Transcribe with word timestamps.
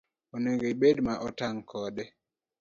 Onego 0.35 0.63
ibed 0.73 0.97
ma 1.05 1.13
otang' 1.27 1.61
kode 1.69 2.03